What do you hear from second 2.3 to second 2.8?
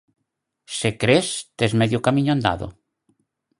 andado.